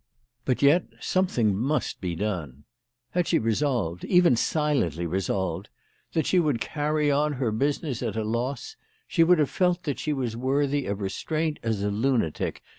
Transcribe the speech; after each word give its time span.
Jiut 0.47 0.63
yet 0.63 0.85
something 0.99 1.55
must 1.55 2.01
be 2.01 2.15
done. 2.15 2.63
Had 3.11 3.27
she 3.27 3.37
resolved, 3.37 4.03
even 4.05 4.35
silently 4.35 5.05
resolved, 5.05 5.69
that 6.13 6.25
she 6.25 6.39
would 6.39 6.59
carry 6.59 7.11
on 7.11 7.33
her 7.33 7.51
business 7.51 8.01
at 8.01 8.15
a 8.15 8.23
loss, 8.23 8.75
she 9.07 9.23
would 9.23 9.37
have 9.37 9.51
felt 9.51 9.83
that 9.83 9.99
she 9.99 10.11
was 10.11 10.35
worthy 10.35 10.87
of 10.87 11.01
restraint 11.01 11.59
as 11.61 11.83
a 11.83 11.91
lunatic. 11.91 12.63